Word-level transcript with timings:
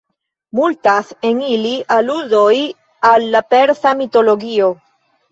Multas 0.59 1.09
en 1.29 1.41
ili 1.55 1.73
aludoj 1.95 2.53
al 3.09 3.27
la 3.35 3.41
persa 3.53 3.93
mitologio. 4.01 4.71